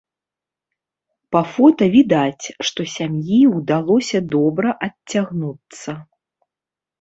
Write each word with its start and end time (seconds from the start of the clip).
Па 1.35 1.41
фота 1.51 1.85
відаць, 1.95 2.45
што 2.69 2.81
сям'і 2.95 3.39
ўдалося 3.57 4.23
добра 4.33 4.69
адцягнуцца. 4.89 5.91